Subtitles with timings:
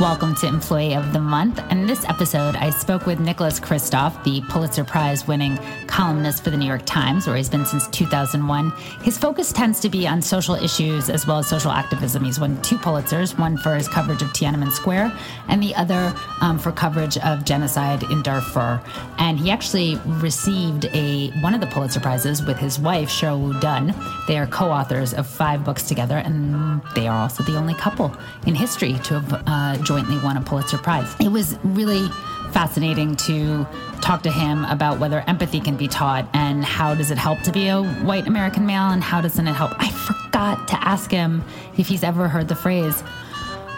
[0.00, 1.60] Welcome to Employee of the Month.
[1.70, 5.58] In this episode, I spoke with Nicholas Kristof, the Pulitzer Prize winning
[5.90, 8.70] columnist for the New York Times, where he's been since 2001.
[9.02, 12.24] His focus tends to be on social issues as well as social activism.
[12.24, 15.12] He's won two Pulitzers, one for his coverage of Tiananmen Square,
[15.48, 18.80] and the other um, for coverage of genocide in Darfur.
[19.18, 24.26] And he actually received a one of the Pulitzer Prizes with his wife, Sheryl WuDunn.
[24.26, 28.16] They are co authors of five books together, and they are also the only couple
[28.46, 31.14] in history to have uh, jointly won a Pulitzer Prize.
[31.20, 32.08] It was really
[32.52, 33.66] fascinating to
[34.00, 37.52] talk to him about whether empathy can be taught and how does it help to
[37.52, 39.72] be a white American male and how doesn't it help.
[39.78, 41.42] I forgot to ask him
[41.76, 43.02] if he's ever heard the phrase,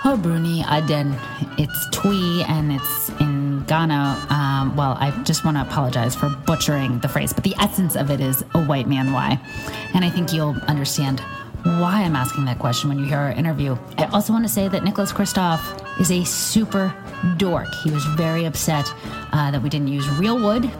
[0.04, 1.14] Oh, Bruni Aden.
[1.58, 4.26] It's Twi and it's in Ghana.
[4.30, 8.10] Um, well, I just want to apologize for butchering the phrase, but the essence of
[8.10, 9.38] it is a white man why.
[9.94, 11.22] And I think you'll understand
[11.64, 13.76] why I'm asking that question when you hear our interview.
[13.98, 15.60] I also want to say that Nicholas Kristof
[16.00, 16.94] is a super
[17.36, 17.72] dork.
[17.84, 18.92] He was very upset
[19.32, 20.70] uh, that we didn't use real wood.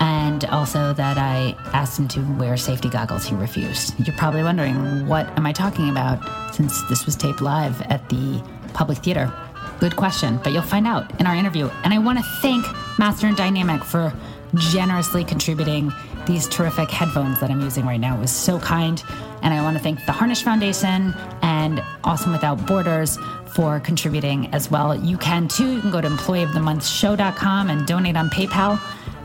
[0.00, 3.24] And also that I asked him to wear safety goggles.
[3.24, 3.94] He refused.
[4.04, 8.42] You're probably wondering, what am I talking about since this was taped live at the
[8.72, 9.32] Public Theater?
[9.78, 11.68] Good question, but you'll find out in our interview.
[11.84, 12.66] And I want to thank
[12.98, 14.12] Master and Dynamic for
[14.54, 15.92] generously contributing
[16.26, 18.16] these terrific headphones that I'm using right now.
[18.16, 19.02] It was so kind.
[19.42, 23.18] And I want to thank the Harnisch Foundation and Awesome Without Borders
[23.54, 24.94] for contributing as well.
[24.94, 25.74] You can too.
[25.74, 28.80] You can go to employeeofthemonthshow.com and donate on PayPal.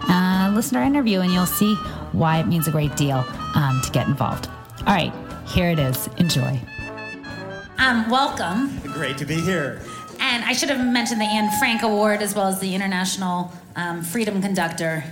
[0.08, 1.76] Uh, listen to our interview and you'll see
[2.12, 3.26] why it means a great deal
[3.56, 4.48] um, to get involved.
[4.80, 5.14] All right,
[5.46, 6.08] here it is.
[6.18, 6.60] Enjoy.
[7.78, 8.80] Um, welcome.
[8.94, 9.82] Great to be here.
[10.20, 14.04] And I should have mentioned the Anne Frank Award as well as the International um,
[14.04, 15.04] Freedom Conductor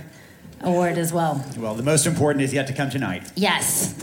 [0.62, 1.44] Award as well.
[1.56, 3.30] Well, the most important is yet to come tonight.
[3.36, 3.94] Yes.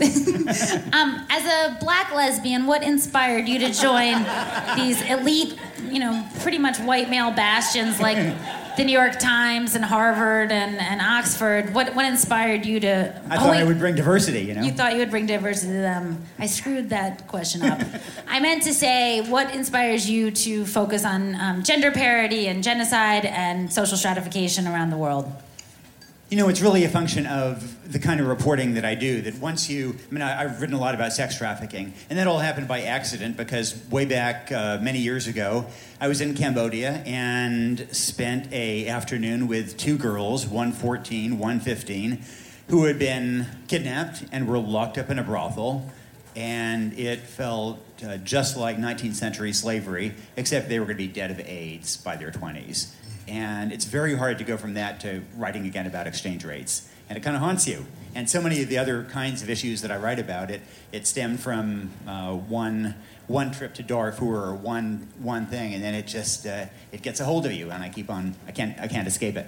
[0.92, 4.24] um, as a black lesbian, what inspired you to join
[4.74, 5.58] these elite,
[5.90, 8.16] you know, pretty much white male bastions like
[8.78, 11.74] the New York Times and Harvard and, and Oxford?
[11.74, 13.22] What, what inspired you to.
[13.28, 14.62] I thought oh, wait, I would bring diversity, you know?
[14.62, 16.24] You thought you would bring diversity to them.
[16.38, 17.82] I screwed that question up.
[18.26, 23.26] I meant to say, what inspires you to focus on um, gender parity and genocide
[23.26, 25.30] and social stratification around the world?
[26.28, 29.22] You know, it's really a function of the kind of reporting that I do.
[29.22, 32.26] That once you, I mean, I, have written a lot about sex trafficking, and that
[32.26, 35.66] all happened by accident because way back uh, many years ago,
[36.00, 42.20] I was in Cambodia and spent a afternoon with two girls, one 14, one 15,
[42.70, 45.88] who had been kidnapped and were locked up in a brothel,
[46.34, 51.06] and it felt uh, just like 19th century slavery, except they were going to be
[51.06, 52.92] dead of AIDS by their 20s.
[53.28, 56.88] And it's very hard to go from that to writing again about exchange rates.
[57.08, 57.86] And it kind of haunts you.
[58.14, 61.06] And so many of the other kinds of issues that I write about, it, it
[61.06, 62.94] stemmed from uh, one,
[63.26, 67.20] one trip to Darfur or one, one thing, and then it just uh, it gets
[67.20, 69.46] a hold of you, and I keep on, I can't, I can't escape it.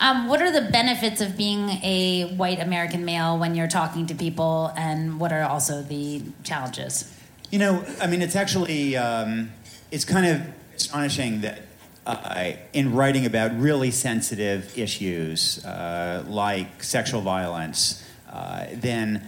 [0.00, 4.14] Um, what are the benefits of being a white American male when you're talking to
[4.14, 7.14] people, and what are also the challenges?
[7.50, 9.52] You know, I mean, it's actually, um,
[9.92, 10.42] it's kind of
[10.74, 11.62] astonishing that
[12.06, 19.26] uh, in writing about really sensitive issues uh, like sexual violence, uh, then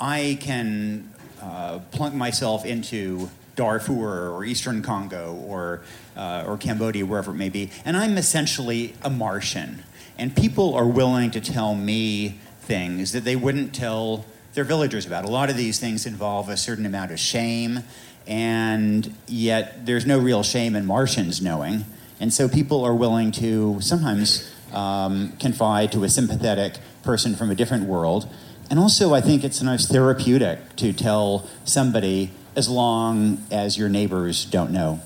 [0.00, 5.82] I can uh, plunk myself into Darfur or Eastern Congo or,
[6.16, 9.82] uh, or Cambodia, wherever it may be, and I'm essentially a Martian.
[10.18, 15.24] And people are willing to tell me things that they wouldn't tell their villagers about.
[15.24, 17.80] A lot of these things involve a certain amount of shame,
[18.26, 21.84] and yet there's no real shame in Martians knowing.
[22.20, 27.54] And so people are willing to sometimes um, confide to a sympathetic person from a
[27.54, 28.28] different world.
[28.68, 34.44] And also, I think it's nice therapeutic to tell somebody as long as your neighbors
[34.44, 35.00] don't know.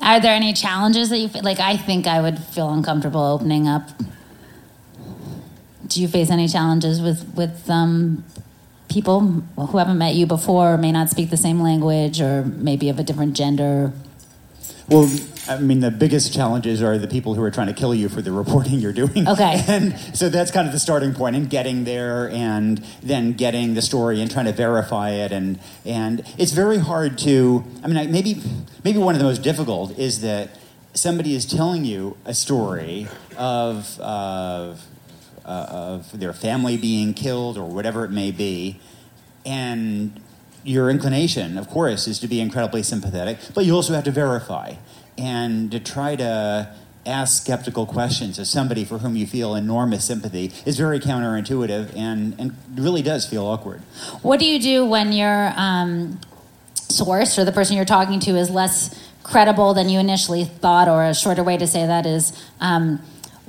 [0.00, 1.58] Are there any challenges that you feel like?
[1.58, 3.88] I think I would feel uncomfortable opening up.
[5.86, 8.24] Do you face any challenges with with um,
[8.88, 12.88] people who haven't met you before, or may not speak the same language, or maybe
[12.88, 13.92] of a different gender?
[14.88, 15.10] Well,
[15.48, 18.22] I mean, the biggest challenges are the people who are trying to kill you for
[18.22, 19.28] the reporting you're doing.
[19.28, 19.64] Okay.
[19.72, 23.82] And so that's kind of the starting point, and getting there, and then getting the
[23.82, 27.64] story and trying to verify it, and and it's very hard to.
[27.82, 28.42] I mean, maybe
[28.84, 30.50] maybe one of the most difficult is that
[30.94, 34.84] somebody is telling you a story of of
[35.44, 38.78] uh, of their family being killed or whatever it may be,
[39.46, 40.20] and
[40.64, 44.74] your inclination, of course, is to be incredibly sympathetic, but you also have to verify
[45.18, 46.74] and to try to
[47.04, 52.34] ask skeptical questions of somebody for whom you feel enormous sympathy is very counterintuitive and,
[52.38, 53.80] and really does feel awkward.
[54.22, 56.20] What do you do when your um,
[56.74, 61.04] source or the person you're talking to is less credible than you initially thought, or
[61.04, 62.32] a shorter way to say that is?
[62.60, 63.00] Um,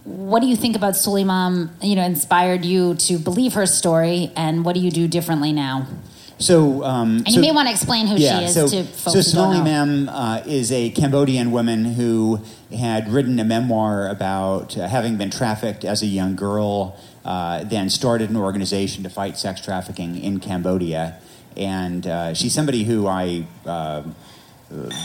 [0.04, 1.72] what do you think about Somaly Mam?
[1.82, 5.88] You know, inspired you to believe her story, and what do you do differently now?
[6.40, 8.70] So, um, And so- you may want to explain who yeah, she is so, to
[8.70, 9.64] so folks don't Somaly.
[9.64, 12.42] Mam uh, is a Cambodian woman who
[12.76, 17.90] had written a memoir about uh, having been trafficked as a young girl, uh, then
[17.90, 21.16] started an organization to fight sex trafficking in Cambodia.
[21.56, 24.04] And uh, she's somebody who I uh,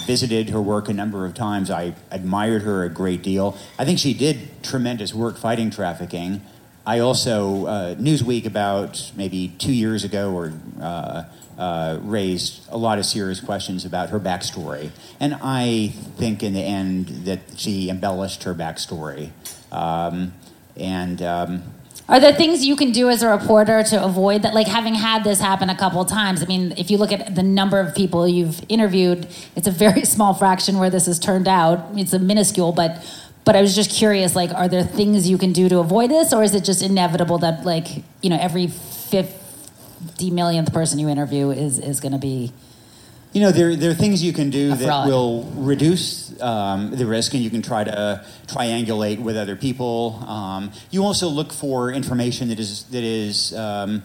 [0.07, 1.71] visited her work a number of times.
[1.71, 3.57] I admired her a great deal.
[3.79, 6.41] I think she did tremendous work fighting trafficking.
[6.89, 11.25] I also, uh, Newsweek about maybe two years ago or uh,
[11.59, 14.89] uh, raised a lot of serious questions about her backstory.
[15.21, 19.33] And I think in the end that she embellished her backstory.
[19.71, 20.33] Um,
[20.79, 21.63] and um,
[22.09, 24.55] Are there things you can do as a reporter to avoid that?
[24.55, 26.43] Like having had this happen a couple times.
[26.43, 30.05] I mean, if you look at the number of people you've interviewed, it's a very
[30.15, 31.85] small fraction where this has turned out.
[31.99, 33.05] It's a minuscule, but
[33.49, 34.37] but I was just curious.
[34.37, 37.39] Like, are there things you can do to avoid this, or is it just inevitable
[37.39, 37.87] that like
[38.21, 42.53] you know every fifty millionth person you interview is is going to be
[43.33, 47.33] You know, there, there are things you can do that will reduce um, the risk,
[47.33, 50.23] and you can try to triangulate with other people.
[50.27, 54.03] Um, you also look for information that is that is um,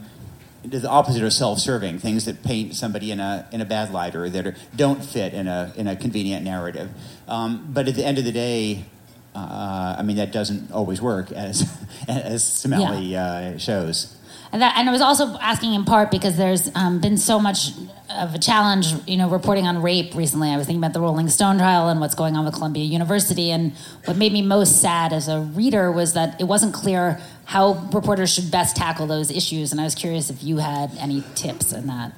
[0.63, 4.29] the opposite of self-serving, things that paint somebody in a in a bad light or
[4.29, 6.89] that are, don't fit in a in a convenient narrative.
[7.27, 8.85] Um, but at the end of the day.
[9.35, 11.61] Uh, I mean that doesn't always work, as
[12.07, 14.15] as Somaly uh, shows.
[14.53, 17.71] And, that, and I was also asking in part because there's um, been so much
[18.11, 20.49] of a challenge, you know, reporting on rape recently.
[20.49, 23.49] I was thinking about the Rolling Stone trial and what's going on with Columbia University.
[23.49, 23.73] And
[24.05, 28.31] what made me most sad as a reader was that it wasn't clear how reporters
[28.31, 29.71] should best tackle those issues.
[29.71, 32.13] And I was curious if you had any tips in that.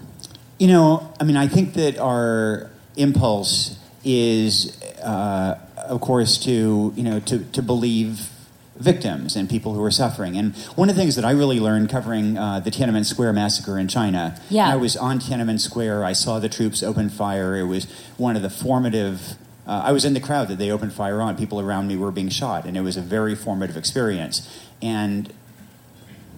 [0.57, 5.57] You know, I mean, I think that our impulse is, uh,
[5.87, 8.29] of course, to you know to to believe
[8.77, 10.37] victims and people who are suffering.
[10.37, 13.79] And one of the things that I really learned covering uh, the Tiananmen Square massacre
[13.79, 14.67] in China, Yeah.
[14.67, 16.03] I was on Tiananmen Square.
[16.03, 17.55] I saw the troops open fire.
[17.55, 17.85] It was
[18.17, 19.35] one of the formative.
[19.65, 21.37] Uh, I was in the crowd that they opened fire on.
[21.37, 24.47] People around me were being shot, and it was a very formative experience.
[24.81, 25.31] And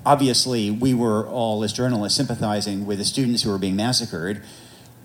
[0.06, 4.42] obviously, we were all, as journalists, sympathizing with the students who were being massacred,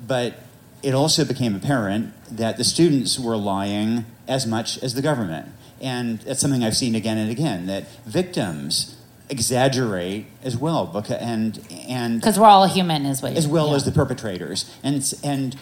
[0.06, 0.34] but
[0.82, 5.48] it also became apparent that the students were lying as much as the government.
[5.80, 8.96] And that's something I've seen again and again that victims
[9.28, 11.58] exaggerate as well, because, and,
[11.88, 13.76] and Because we're all human, is what as well yeah.
[13.76, 14.58] as the perpetrators.
[14.82, 15.56] And, and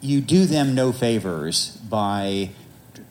[0.00, 2.50] you do them no favors by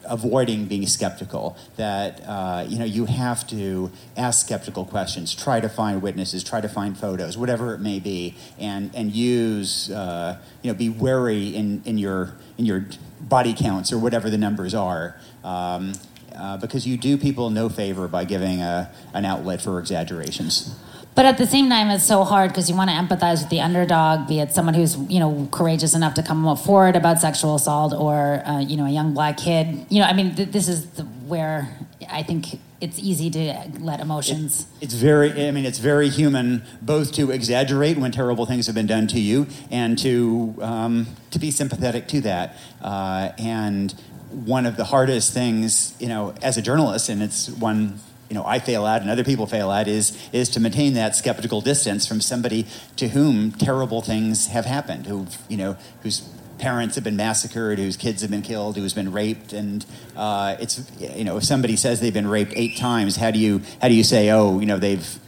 [0.07, 1.57] avoiding being skeptical.
[1.75, 6.61] That uh, you know you have to ask skeptical questions, try to find witnesses, try
[6.61, 11.55] to find photos, whatever it may be, and and use uh, you know be wary
[11.55, 12.87] in, in your in your
[13.19, 15.15] body counts or whatever the numbers are.
[15.43, 15.93] Um,
[16.35, 20.75] uh, because you do people no favor by giving a, an outlet for exaggerations.
[21.17, 23.59] But at the same time, it's so hard because you want to empathize with the
[23.59, 27.91] underdog, be it someone who's you know courageous enough to come forward about sexual assault,
[27.91, 29.65] or uh, you know a young black kid.
[29.89, 31.75] You know, I mean, th- this is the, where
[32.07, 34.67] I think it's easy to let emotions.
[34.79, 38.85] It's very, I mean, it's very human both to exaggerate when terrible things have been
[38.85, 42.55] done to you and to, um, to be sympathetic to that.
[42.79, 43.93] Uh, and
[44.29, 48.45] one of the hardest things, you know, as a journalist, and it's one, you know,
[48.45, 52.05] I fail at and other people fail at, is, is to maintain that skeptical distance
[52.07, 52.65] from somebody
[52.97, 57.95] to whom terrible things have happened, who, you know, whose parents have been massacred, whose
[57.95, 61.99] kids have been killed, who's been raped, and uh, it's you know if somebody says
[61.99, 64.77] they've been raped eight times, how do you how do you say oh you know
[64.79, 65.19] they've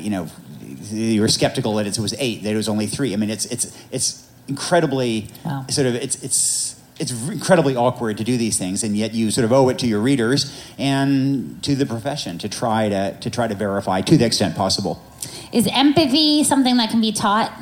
[0.00, 0.26] you know
[0.90, 3.12] you were skeptical that it was eight that it was only three?
[3.12, 5.66] I mean it's it's it's incredibly Wow.
[5.70, 9.44] sort of it's it's it's incredibly awkward to do these things, and yet you sort
[9.44, 13.48] of owe it to your readers and to the profession to try to to try
[13.48, 15.02] to verify to the extent possible.
[15.52, 17.52] Is empathy something that can be taught?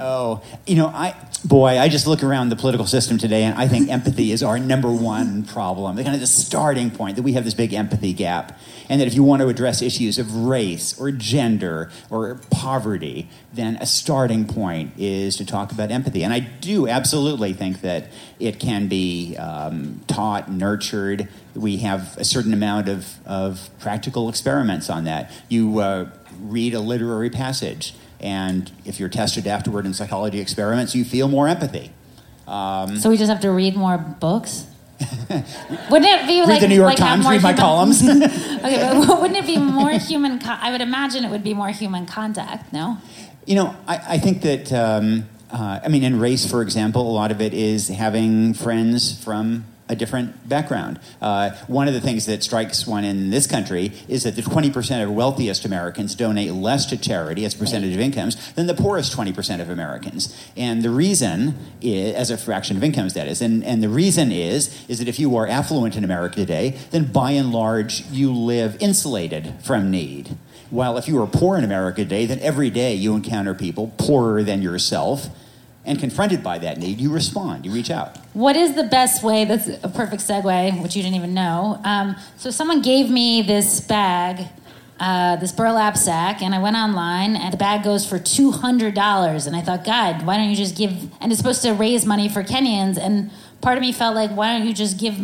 [0.00, 3.68] Oh, you know, I boy, I just look around the political system today, and I
[3.68, 5.96] think empathy is our number one problem.
[5.96, 8.58] The kind of the starting point that we have this big empathy gap,
[8.88, 13.76] and that if you want to address issues of race or gender or poverty, then
[13.76, 16.24] a starting point is to talk about empathy.
[16.24, 18.08] And I do absolutely think that
[18.40, 21.28] it can be um, taught, nurtured.
[21.54, 25.30] We have a certain amount of, of practical experiments on that.
[25.48, 26.10] You uh,
[26.40, 31.46] read a literary passage and if you're tested afterward in psychology experiments, you feel more
[31.46, 31.92] empathy.
[32.48, 34.66] Um, so we just have to read more books.
[35.30, 37.26] wouldn't it be read like the New York like Times?
[37.26, 37.42] Read human...
[37.42, 38.02] my columns.
[38.08, 40.38] okay, but wouldn't it be more human?
[40.38, 42.72] Con- I would imagine it would be more human contact.
[42.72, 42.96] No.
[43.44, 44.72] You know, I, I think that.
[44.72, 49.22] Um, uh, I mean, in race, for example, a lot of it is having friends
[49.22, 50.98] from a different background.
[51.20, 55.02] Uh, one of the things that strikes one in this country is that the 20%
[55.02, 59.14] of wealthiest Americans donate less to charity as a percentage of incomes than the poorest
[59.14, 60.34] 20% of Americans.
[60.56, 64.32] And the reason is, as a fraction of incomes, that is, and, and the reason
[64.32, 68.32] is, is that if you are affluent in America today, then by and large you
[68.32, 70.36] live insulated from need.
[70.70, 74.42] While if you are poor in America today, then every day you encounter people poorer
[74.42, 75.28] than yourself
[75.86, 78.16] and confronted by that need, you respond, you reach out.
[78.32, 79.44] What is the best way?
[79.44, 81.80] That's a perfect segue, which you didn't even know.
[81.84, 84.46] Um, so, someone gave me this bag,
[84.98, 89.46] uh, this burlap sack, and I went online, and the bag goes for $200.
[89.46, 92.28] And I thought, God, why don't you just give, and it's supposed to raise money
[92.28, 92.98] for Kenyans.
[92.98, 95.18] And part of me felt like, why don't you just give,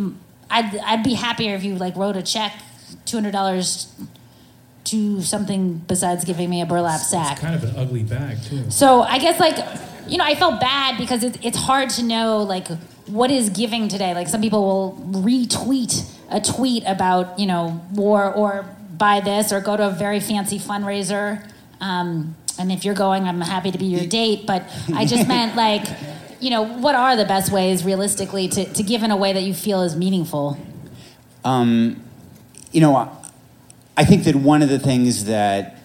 [0.51, 2.53] I'd, I'd be happier if you like wrote a check,
[3.07, 3.89] $200
[4.85, 7.33] to something besides giving me a burlap sack.
[7.33, 8.71] It's kind of an ugly bag, too.
[8.71, 9.57] So, I guess like,
[10.07, 12.69] you know, I felt bad because it, it's hard to know like
[13.07, 14.15] what is giving today.
[14.15, 18.65] Like some people will retweet a tweet about you know war or
[19.01, 21.45] buy this or go to a very fancy fundraiser.
[21.81, 24.47] Um, and if you're going, I'm happy to be your date.
[24.47, 24.65] But
[24.95, 25.87] I just meant like,
[26.41, 29.43] you know, what are the best ways realistically to, to give in a way that
[29.43, 30.59] you feel is meaningful?
[31.45, 32.03] Um,
[32.71, 33.11] you know,
[33.97, 35.80] I think that one of the things that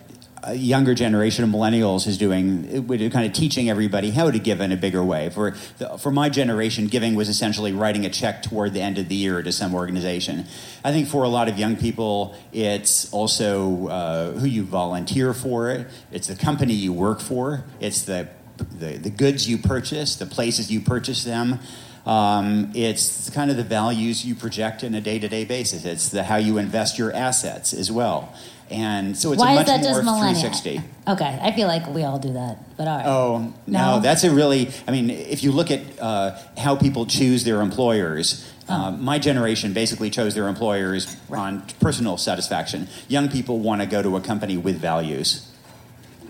[0.54, 4.78] younger generation of millennials is doing, kind of teaching everybody how to give in a
[4.78, 5.30] bigger way.
[5.30, 9.08] For, the, for my generation, giving was essentially writing a check toward the end of
[9.08, 10.46] the year to some organization.
[10.84, 15.88] I think for a lot of young people, it's also uh, who you volunteer for,
[16.12, 20.72] it's the company you work for, it's the, the, the goods you purchase, the places
[20.72, 21.60] you purchase them.
[22.06, 25.86] Um, it's kind of the values you project in a day-to-day basis.
[25.86, 28.34] It's the how you invest your assets as well.
[28.70, 30.42] And so it's Why a much is that more just millennial?
[30.42, 30.82] 360.
[31.08, 33.06] Okay, I feel like we all do that, but all right.
[33.06, 34.00] Oh no, No?
[34.02, 34.72] that's a really.
[34.88, 38.74] I mean, if you look at uh, how people choose their employers, Oh.
[38.74, 42.88] uh, my generation basically chose their employers on personal satisfaction.
[43.08, 45.48] Young people want to go to a company with values,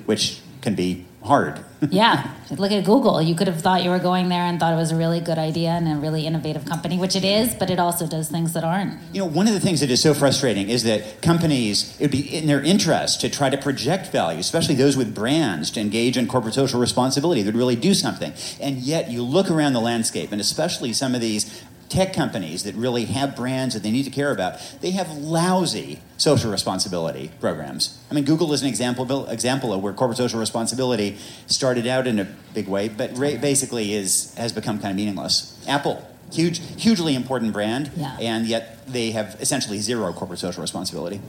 [0.05, 1.59] which can be hard.
[1.91, 3.21] Yeah, look at Google.
[3.21, 5.37] You could have thought you were going there and thought it was a really good
[5.37, 8.63] idea and a really innovative company, which it is, but it also does things that
[8.63, 8.99] aren't.
[9.13, 12.11] You know, one of the things that is so frustrating is that companies, it would
[12.11, 16.17] be in their interest to try to project value, especially those with brands, to engage
[16.17, 18.33] in corporate social responsibility, that would really do something.
[18.59, 22.75] And yet, you look around the landscape, and especially some of these tech companies that
[22.75, 27.99] really have brands that they need to care about, they have lousy social responsibility programs.
[28.09, 32.19] I mean, Google is an example example of where corporate social responsibility started out in
[32.19, 35.63] a big way, but ra- basically is has become kind of meaningless.
[35.67, 38.17] Apple, huge, hugely important brand, Yeah.
[38.19, 41.21] and yet they have essentially zero corporate social responsibility.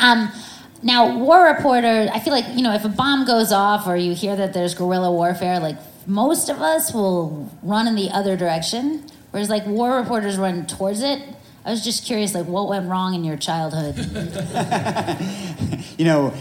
[0.00, 0.30] Um,
[0.82, 4.14] now, war reporter, I feel like, you know, if a bomb goes off or you
[4.14, 9.04] hear that there's guerrilla warfare, like most of us will run in the other direction,
[9.34, 11.20] whereas like war reporters run towards it.
[11.64, 13.96] I was just curious, like, what went wrong in your childhood?
[15.98, 16.34] You know,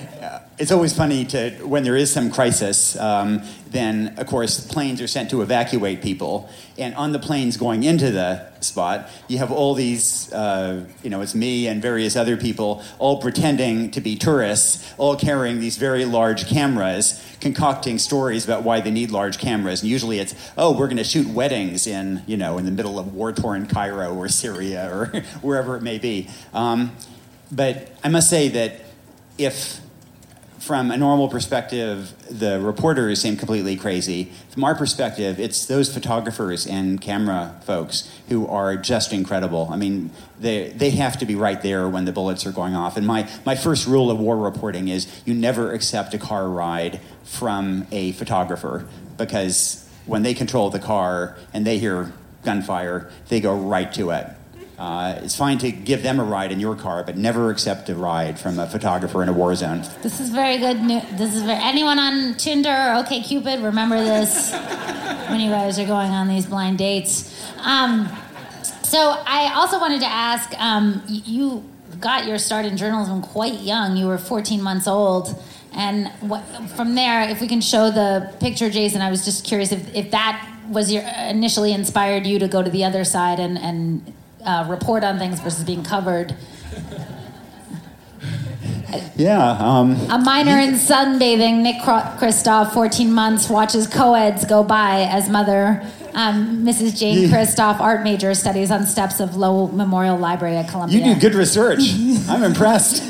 [0.57, 2.97] it's always funny to when there is some crisis.
[2.97, 7.83] Um, then, of course, planes are sent to evacuate people, and on the planes going
[7.83, 10.31] into the spot, you have all these.
[10.31, 15.15] Uh, you know, it's me and various other people all pretending to be tourists, all
[15.15, 19.81] carrying these very large cameras, concocting stories about why they need large cameras.
[19.81, 22.99] And usually, it's oh, we're going to shoot weddings in you know in the middle
[22.99, 25.05] of war-torn Cairo or Syria or
[25.41, 26.29] wherever it may be.
[26.53, 26.95] Um,
[27.51, 28.81] but I must say that
[29.37, 29.82] if
[30.63, 34.31] from a normal perspective, the reporters seem completely crazy.
[34.49, 39.67] From our perspective, it's those photographers and camera folks who are just incredible.
[39.69, 42.95] I mean, they, they have to be right there when the bullets are going off.
[42.95, 47.01] And my, my first rule of war reporting is you never accept a car ride
[47.25, 52.13] from a photographer because when they control the car and they hear
[52.45, 54.27] gunfire, they go right to it.
[54.83, 57.95] Uh, it's fine to give them a ride in your car, but never accept a
[57.95, 59.81] ride from a photographer in a war zone.
[60.01, 61.03] This is very good news.
[61.13, 64.51] This is very, anyone on Tinder or OK Cupid, remember this.
[65.29, 67.47] when you guys are going on these blind dates.
[67.59, 68.09] Um,
[68.83, 71.63] so I also wanted to ask um, you
[72.01, 73.95] got your start in journalism quite young.
[73.95, 75.41] You were 14 months old.
[75.71, 76.41] And what,
[76.75, 80.11] from there, if we can show the picture, Jason, I was just curious if, if
[80.11, 84.13] that was your initially inspired you to go to the other side and, and
[84.45, 86.35] uh, report on things versus being covered.
[89.15, 89.57] Yeah.
[89.59, 95.83] Um, A minor in sunbathing, Nick Kristof, 14 months, watches co-eds go by as mother.
[96.13, 96.97] Um, Mrs.
[96.99, 100.99] Jane Kristof, art major, studies on steps of Low Memorial Library at Columbia.
[100.99, 101.79] you do good research.
[102.29, 103.01] I'm impressed.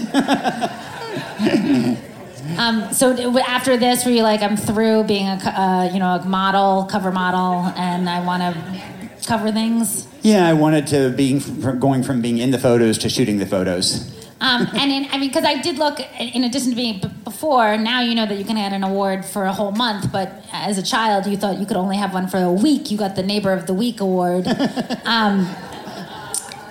[2.58, 6.25] Um, so after this, were you like, I'm through being a, uh, you know, a
[6.25, 8.82] model, cover model, and I want to
[9.25, 10.08] cover things?
[10.22, 13.46] Yeah, I wanted to being from going from being in the photos to shooting the
[13.46, 14.10] photos.
[14.42, 17.77] Um, and in, I mean, because I did look, in addition to being b- before,
[17.77, 20.77] now you know that you can get an award for a whole month, but as
[20.77, 22.92] a child, you thought you could only have one for a week.
[22.92, 24.46] You got the Neighbor of the Week award.
[25.06, 25.53] Um,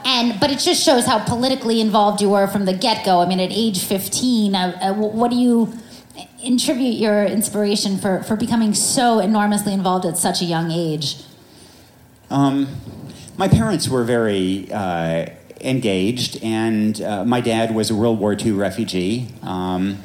[0.05, 3.21] and but it just shows how politically involved you were from the get go.
[3.21, 5.73] I mean, at age 15, uh, uh, what do you
[6.45, 11.17] attribute your inspiration for, for becoming so enormously involved at such a young age?
[12.33, 12.67] Um,
[13.37, 15.27] my parents were very uh,
[15.61, 19.29] engaged, and uh, my dad was a World War II refugee.
[19.43, 20.03] Um,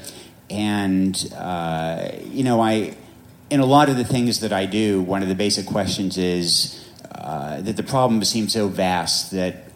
[0.50, 2.98] and, uh, you know, I,
[3.50, 6.86] in a lot of the things that I do, one of the basic questions is
[7.15, 9.72] uh, that the problems seem so vast that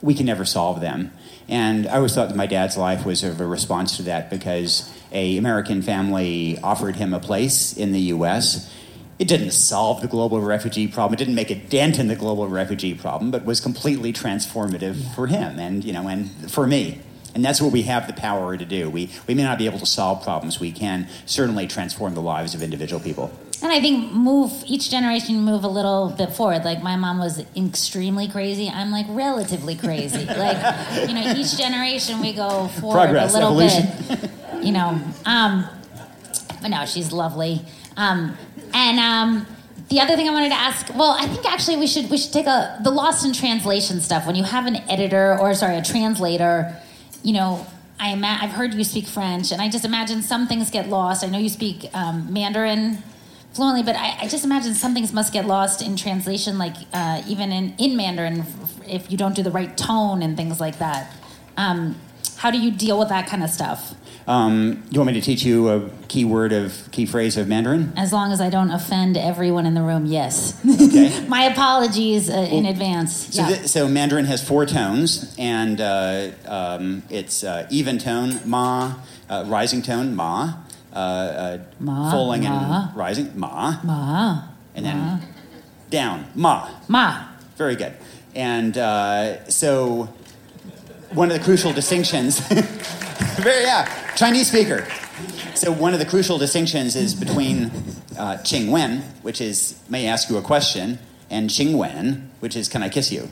[0.00, 1.10] we can never solve them.
[1.48, 4.30] And I always thought that my dad's life was sort of a response to that
[4.30, 8.72] because a American family offered him a place in the U.S.
[9.20, 11.12] It didn't solve the global refugee problem.
[11.12, 15.26] It didn't make a dent in the global refugee problem, but was completely transformative for
[15.26, 17.00] him and you know and for me.
[17.34, 18.88] And that's what we have the power to do.
[18.88, 20.58] We, we may not be able to solve problems.
[20.58, 23.30] We can certainly transform the lives of individual people.
[23.62, 26.64] And I think move each generation move a little bit forward.
[26.64, 28.70] Like my mom was extremely crazy.
[28.70, 30.24] I'm like relatively crazy.
[30.46, 30.56] like
[31.06, 33.86] you know, each generation we go forward Progress, a little evolution.
[34.08, 34.64] bit.
[34.64, 35.66] You know, um,
[36.62, 37.60] but no, she's lovely.
[37.98, 38.36] Um,
[38.72, 39.46] and um,
[39.88, 42.32] the other thing I wanted to ask, well, I think actually we should we should
[42.32, 44.26] take a the lost in translation stuff.
[44.26, 46.76] When you have an editor or sorry, a translator,
[47.22, 47.66] you know.
[48.02, 51.22] I ima- I've heard you speak French, and I just imagine some things get lost.
[51.22, 53.02] I know you speak um, Mandarin
[53.52, 57.22] fluently, but I, I just imagine some things must get lost in translation, like uh,
[57.28, 58.46] even in, in Mandarin,
[58.88, 61.12] if you don't do the right tone and things like that.
[61.58, 61.96] Um,
[62.36, 63.94] how do you deal with that kind of stuff?
[64.26, 67.92] Um, you want me to teach you a key word of key phrase of Mandarin?
[67.96, 70.60] As long as I don't offend everyone in the room, yes.
[70.64, 71.24] Okay.
[71.28, 73.34] My apologies uh, in advance.
[73.34, 73.48] So, yeah.
[73.56, 78.94] thi- so Mandarin has four tones, and uh, um, it's uh, even tone, ma,
[79.28, 80.54] uh, rising tone, ma,
[80.92, 82.88] uh, uh, Ma, falling ma.
[82.88, 84.42] and rising, ma, Ma,
[84.74, 85.22] and then
[85.90, 86.68] down, ma.
[86.88, 87.24] ma.
[87.56, 87.94] Very good.
[88.34, 90.08] And uh, so,
[91.12, 92.38] one of the crucial distinctions,
[93.40, 94.86] very yeah, Chinese speaker.
[95.54, 97.66] So one of the crucial distinctions is between
[98.18, 100.98] uh, Qing Wen, which is may I ask you a question,
[101.30, 103.28] and Qing Wen, which is can I kiss you.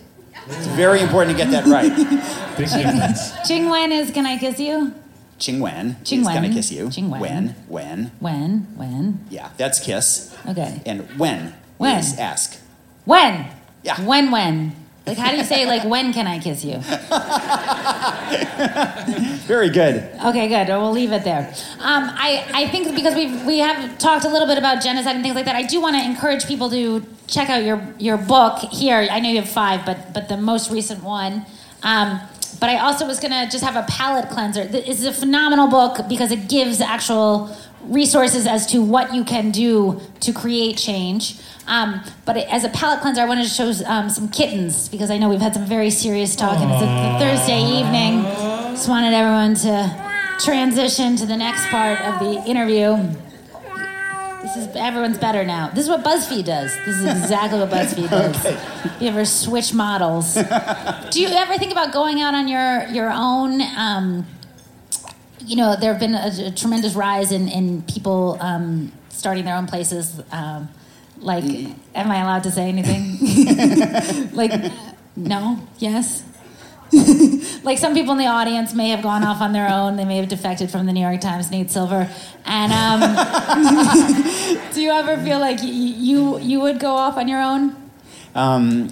[0.47, 1.95] It's very important to get that right.
[2.57, 2.69] Big.
[2.69, 4.95] Qing Wen is Can I Kiss You?
[5.39, 6.53] Qing Wen Qing is can I Wen.
[6.53, 6.87] kiss you.
[6.87, 7.21] Qing Wen.
[7.21, 8.67] When, when, When?
[8.77, 9.27] When?
[9.31, 10.35] yeah, that's kiss.
[10.49, 10.81] Okay.
[10.87, 11.99] And when, When.
[11.99, 12.59] is ask.
[13.05, 13.47] When?
[13.83, 14.01] Yeah.
[14.05, 14.75] When, when?
[15.09, 16.79] Like, how do you say, like, when can I kiss you?
[19.47, 20.11] Very good.
[20.27, 20.69] Okay, good.
[20.69, 21.49] We'll leave it there.
[21.81, 25.25] Um, I, I think because we we have talked a little bit about genocide and
[25.25, 28.59] things like that, I do want to encourage people to check out your your book
[28.59, 29.09] here.
[29.11, 31.47] I know you have five, but but the most recent one.
[31.83, 32.21] Um,
[32.61, 34.67] but I also was gonna just have a palate cleanser.
[34.67, 39.51] This is a phenomenal book because it gives actual resources as to what you can
[39.51, 41.39] do to create change.
[41.69, 45.11] Um, but it, as a palate cleanser, I wanted to show um, some kittens because
[45.11, 48.23] I know we've had some very serious talk, and it's a, Thursday evening.
[48.73, 52.97] Just wanted everyone to transition to the next part of the interview.
[54.43, 55.69] This is everyone's better now.
[55.69, 56.75] This is what BuzzFeed does.
[56.87, 58.09] This is exactly what BuzzFeed
[58.85, 59.01] does.
[59.03, 60.35] You ever switch models?
[61.11, 63.61] Do you ever think about going out on your your own?
[63.77, 64.27] Um,
[65.45, 69.57] you know, there have been a, a tremendous rise in in people um, starting their
[69.57, 70.23] own places.
[70.33, 70.71] Um,
[71.21, 71.45] like,
[71.95, 74.31] am I allowed to say anything?
[74.33, 74.73] like,
[75.17, 76.25] no, yes.
[77.65, 79.97] like some people in the audience may have gone off on their own.
[79.97, 82.11] They may have defected from the New York Times, Nate Silver.
[82.47, 83.01] And um,
[84.73, 87.77] do you ever feel like y- you you would go off on your own?
[88.35, 88.89] Um,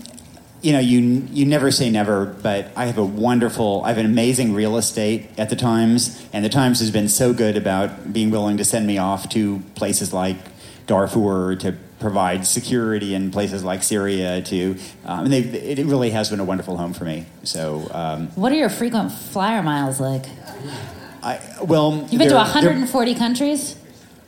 [0.61, 4.07] you know, you you never say never, but I have a wonderful, I have an
[4.07, 8.31] amazing real estate at the Times, and the Times has been so good about being
[8.31, 10.37] willing to send me off to places like
[10.87, 14.43] Darfur, to provide security in places like Syria.
[14.43, 17.27] To um, and they, it really has been a wonderful home for me.
[17.43, 17.89] So.
[17.93, 20.27] Um, what are your frequent flyer miles like?
[21.23, 23.77] I, well, you've been to 140 countries.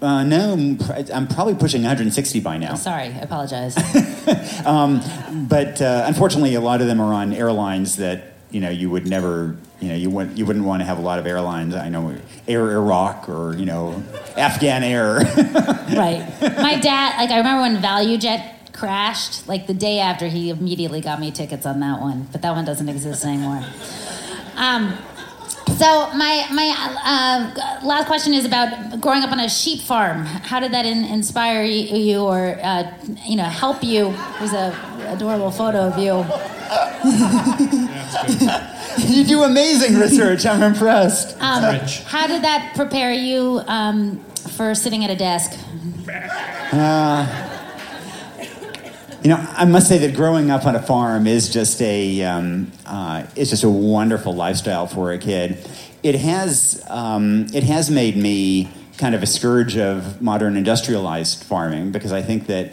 [0.01, 0.77] Uh, no,
[1.13, 2.77] I'm probably pushing 160 by now.
[2.77, 3.77] Sorry, I apologize.
[4.67, 5.01] um,
[5.49, 9.07] but uh, unfortunately, a lot of them are on airlines that you know you would
[9.07, 11.75] never you know you wouldn't you wouldn't want to have a lot of airlines.
[11.75, 12.15] I know
[12.47, 14.03] Air Iraq or you know
[14.37, 15.17] Afghan Air.
[15.95, 16.27] right.
[16.41, 19.49] My dad, like I remember when ValueJet crashed.
[19.49, 22.65] Like the day after, he immediately got me tickets on that one, but that one
[22.65, 23.65] doesn't exist anymore.
[24.57, 24.97] Um,
[25.77, 30.25] so my my uh, last question is about growing up on a sheep farm.
[30.25, 32.91] How did that in, inspire you, or uh,
[33.25, 34.15] you know help you?
[34.39, 34.75] There's a
[35.09, 36.25] adorable photo of you.
[38.99, 40.47] you do amazing research.
[40.47, 41.37] I'm impressed.
[41.41, 44.19] Um, how did that prepare you um,
[44.57, 45.59] for sitting at a desk?
[46.73, 47.49] Uh,
[49.23, 52.73] you know, I must say that growing up on a farm is just a um,
[52.87, 55.59] uh, it's just a wonderful lifestyle for a kid.
[56.03, 61.93] It has um, it has made me kind of a scourge of modern industrialized farming
[61.93, 62.73] because I think that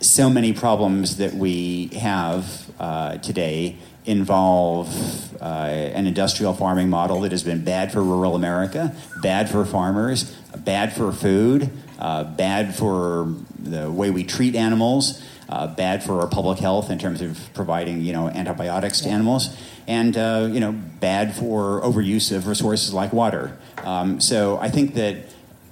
[0.00, 7.32] so many problems that we have uh, today involve uh, an industrial farming model that
[7.32, 10.24] has been bad for rural America, bad for farmers,
[10.56, 16.26] bad for food, uh, bad for the way we treat animals uh, bad for our
[16.26, 20.72] public health in terms of providing you know antibiotics to animals, and uh, you know
[20.72, 23.56] bad for overuse of resources like water.
[23.78, 25.16] Um, so I think that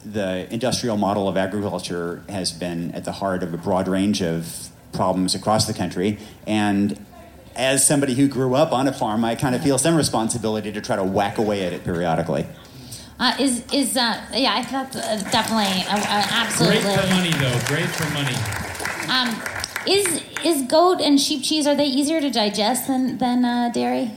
[0.04, 4.68] the industrial model of agriculture has been at the heart of a broad range of
[4.92, 7.04] problems across the country, and
[7.56, 10.80] as somebody who grew up on a farm, I kind of feel some responsibility to
[10.80, 12.46] try to whack away at it periodically.
[13.18, 16.80] Uh, is is uh, yeah, I thought uh, definitely, uh, uh, absolutely.
[16.80, 17.60] Great for money, though.
[17.66, 18.34] Great for money.
[19.08, 19.42] Um,
[19.86, 24.10] is is goat and sheep cheese are they easier to digest than than uh, dairy?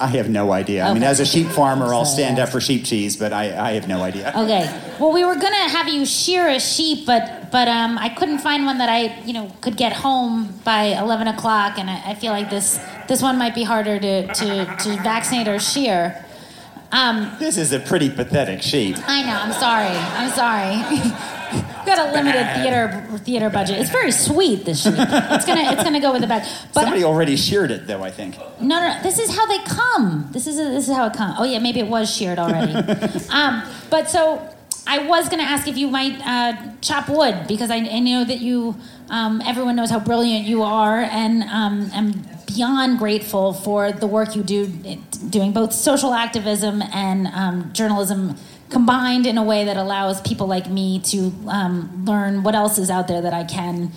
[0.00, 0.82] I have no idea.
[0.82, 0.90] Okay.
[0.90, 3.72] I mean, as a sheep farmer, I'll stand up for sheep cheese, but I, I
[3.72, 4.28] have no idea.
[4.28, 4.94] Okay.
[5.00, 8.64] Well, we were gonna have you shear a sheep, but but um, I couldn't find
[8.66, 12.32] one that I you know could get home by eleven o'clock, and I, I feel
[12.32, 16.24] like this this one might be harder to to, to vaccinate or shear.
[16.90, 18.96] Um, this is a pretty pathetic sheep.
[19.06, 19.38] I know.
[19.38, 19.94] I'm sorry.
[19.94, 20.76] I'm sorry.
[20.90, 23.78] We've got a limited theater theater budget.
[23.78, 24.94] It's very sweet this sheep.
[24.96, 26.48] It's gonna it's gonna go with the bag.
[26.72, 28.02] But somebody already sheared it though.
[28.02, 28.38] I think.
[28.60, 29.02] No, no, no.
[29.02, 30.28] This is how they come.
[30.32, 31.34] This is a, this is how it comes.
[31.38, 32.72] Oh yeah, maybe it was sheared already.
[33.30, 34.54] um, but so
[34.88, 38.40] I was gonna ask if you might uh, chop wood because I, I know that
[38.40, 38.74] you.
[39.10, 42.12] Um, everyone knows how brilliant you are, and um, I'm
[42.46, 44.66] beyond grateful for the work you do,
[45.30, 48.36] doing both social activism and um, journalism
[48.68, 52.90] combined in a way that allows people like me to um, learn what else is
[52.90, 53.92] out there that I can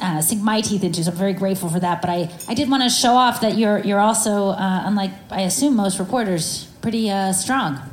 [0.00, 1.02] uh, sink my teeth into.
[1.02, 2.00] So I'm very grateful for that.
[2.00, 5.42] But I, I did want to show off that you're you're also, uh, unlike I
[5.42, 7.91] assume most reporters, pretty uh, strong.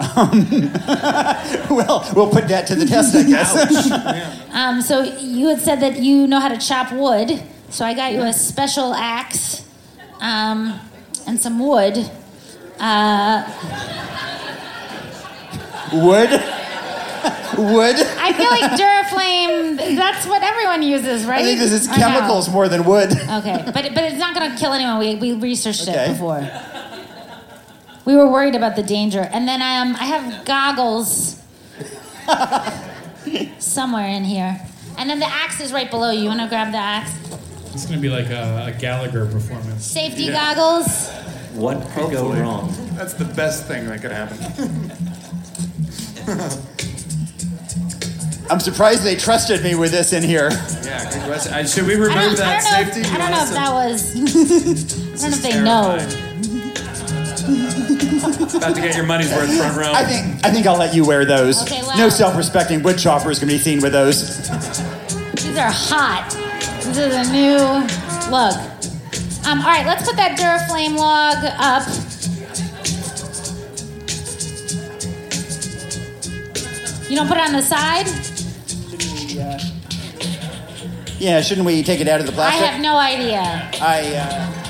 [0.00, 0.48] Um,
[1.70, 4.50] well, we'll put that to the test, I guess.
[4.52, 7.42] um, so you had said that you know how to chop wood.
[7.70, 9.64] So I got you a special axe
[10.20, 10.78] um,
[11.26, 12.10] and some wood.
[12.78, 13.44] Uh,
[15.94, 16.30] Wood?
[17.56, 17.96] Wood?
[17.96, 21.40] I feel like Duraflame, that's what everyone uses, right?
[21.40, 23.12] I think this is chemicals more than wood.
[23.12, 24.98] Okay, but, but it's not going to kill anyone.
[24.98, 26.06] We, we researched okay.
[26.06, 26.40] it before.
[28.04, 29.28] We were worried about the danger.
[29.32, 31.42] And then um, I have goggles
[33.58, 34.60] somewhere in here.
[34.98, 36.22] And then the axe is right below you.
[36.22, 37.12] You want to grab the axe?
[37.72, 39.84] It's going to be like a, a, Gallagher performance.
[39.84, 40.54] Safety yeah.
[40.54, 41.10] goggles.
[41.54, 42.36] What could Hopefully.
[42.36, 42.72] go wrong?
[42.92, 44.38] That's the best thing that could happen.
[48.50, 50.50] I'm surprised they trusted me with this in here.
[50.50, 51.66] Yeah, good question.
[51.66, 53.08] should we remove that I safety?
[53.10, 54.14] I don't know if that was.
[54.14, 56.33] I don't know if they know.
[57.44, 59.92] About to get your money's worth front row.
[59.92, 61.62] I think I think I'll let you wear those.
[61.62, 64.48] Okay, well, no self-respecting wood chopper is going to be seen with those.
[65.42, 66.30] These are hot.
[66.82, 67.58] This is a new
[68.30, 68.56] look.
[69.46, 71.86] Um, all right, let's put that Duraflame log up.
[77.10, 78.06] You don't put it on the side?
[78.90, 78.96] We,
[81.18, 82.62] yeah, shouldn't we take it out of the plastic?
[82.62, 83.68] I have no idea.
[83.80, 84.16] I.
[84.16, 84.63] Uh...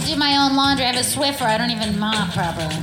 [0.00, 0.86] I do my own laundry.
[0.86, 1.42] I have a Swiffer.
[1.42, 2.74] I don't even mop properly.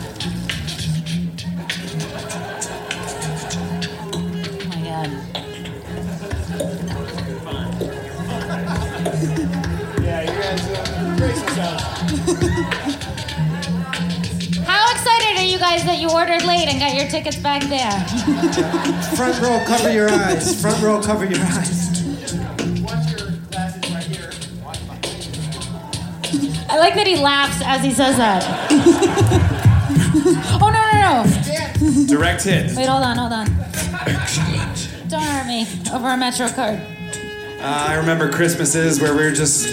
[4.14, 4.22] Oh
[4.70, 5.10] my god.
[10.04, 11.84] yeah, you guys uh, brace yourselves.
[14.68, 18.00] How excited are you guys that you ordered late and got your tickets back there.
[19.16, 20.62] Front row, cover your eyes.
[20.62, 21.87] Front row, cover your eyes.
[26.78, 28.46] I like that he laughs as he says that.
[30.62, 32.06] oh, no, no, no.
[32.06, 32.76] Direct hit.
[32.76, 33.48] Wait, hold on, hold on.
[35.10, 36.80] Don't hurt me over a Metro card.
[37.60, 39.64] Uh, I remember Christmases where we were just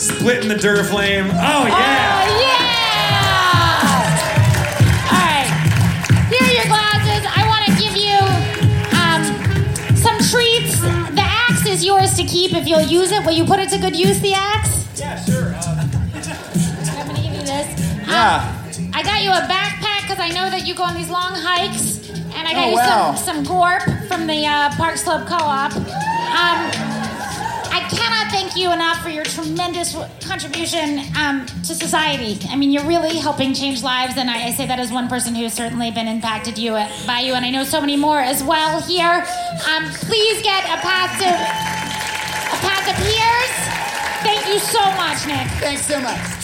[0.00, 1.26] splitting the Duraflame.
[1.26, 2.22] Oh, yeah!
[2.22, 2.70] Oh, yeah!
[5.10, 5.50] All right.
[6.30, 7.26] Here are your glasses.
[7.34, 8.14] I want to give you
[8.94, 9.26] um,
[9.96, 10.80] some treats.
[10.80, 13.24] The axe is yours to keep if you'll use it.
[13.26, 14.73] Will you put it to good use, the axe?
[18.14, 18.90] Yeah.
[18.94, 22.08] I got you a backpack because I know that you go on these long hikes.
[22.36, 23.14] And I got Oh, you wow.
[23.14, 25.72] some, some Gorp from the uh, Park Slope Co op.
[25.74, 26.58] Um,
[27.70, 29.94] I cannot thank you enough for your tremendous
[30.26, 32.38] contribution um, to society.
[32.48, 35.34] I mean, you're really helping change lives, and I, I say that as one person
[35.34, 38.42] who's certainly been impacted you uh, by you, and I know so many more as
[38.42, 39.24] well here.
[39.70, 43.52] Um, please get a pass to a Path Appears.
[44.22, 45.46] Thank you so much, Nick.
[45.60, 46.43] Thanks so much.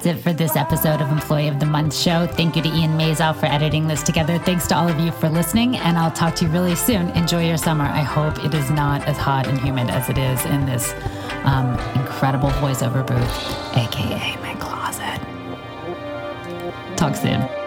[0.00, 2.26] That's it for this episode of Employee of the Month show.
[2.26, 4.38] Thank you to Ian Mazow for editing this together.
[4.38, 7.10] Thanks to all of you for listening, and I'll talk to you really soon.
[7.10, 7.84] Enjoy your summer.
[7.84, 10.94] I hope it is not as hot and humid as it is in this
[11.44, 15.20] um, incredible voiceover booth, aka my closet.
[16.96, 17.59] Talk soon.